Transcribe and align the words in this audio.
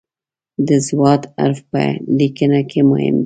د 0.67 0.69
"ض" 0.85 0.87
حرف 1.39 1.59
په 1.69 1.81
لیکنه 2.17 2.59
کې 2.69 2.81
مهم 2.89 3.15
دی. 3.17 3.19